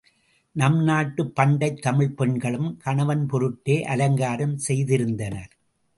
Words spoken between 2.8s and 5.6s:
கணவன் பொருட்டே அலங்காரம் செய்திருந்தனர்.